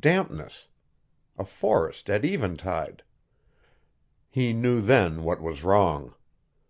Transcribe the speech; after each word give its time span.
Dampness. 0.00 0.68
A 1.38 1.44
forest 1.44 2.08
at 2.08 2.24
eventide.... 2.24 3.02
He 4.30 4.54
knew 4.54 4.80
then 4.80 5.22
what 5.22 5.42
was 5.42 5.62
wrong. 5.62 6.14